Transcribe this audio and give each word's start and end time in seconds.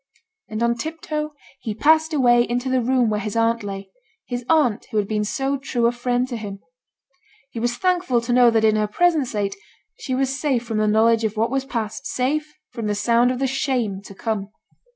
And 0.49 0.63
on 0.63 0.73
tip 0.77 0.99
toe 1.01 1.35
he 1.59 1.75
passed 1.75 2.11
away 2.11 2.41
into 2.41 2.69
the 2.71 2.81
room 2.81 3.11
where 3.11 3.19
his 3.19 3.35
aunt 3.35 3.61
lay; 3.61 3.91
his 4.25 4.43
aunt 4.49 4.87
who 4.89 4.97
had 4.97 5.07
been 5.07 5.23
so 5.23 5.57
true 5.57 5.85
a 5.85 5.91
friend 5.91 6.27
to 6.29 6.37
him! 6.37 6.57
He 7.51 7.59
was 7.59 7.77
thankful 7.77 8.19
to 8.21 8.33
know 8.33 8.49
that 8.49 8.63
in 8.65 8.77
her 8.77 8.87
present 8.87 9.27
state 9.27 9.55
she 9.99 10.15
was 10.15 10.39
safe 10.39 10.63
from 10.65 10.79
the 10.79 10.87
knowledge 10.87 11.23
of 11.23 11.37
what 11.37 11.51
was 11.51 11.65
past, 11.65 12.07
safe 12.07 12.51
from 12.71 12.87
the 12.87 12.95
sound 12.95 13.29
of 13.29 13.37
the 13.37 13.45
shame 13.45 14.01
to 14.05 14.15
come. 14.15 14.49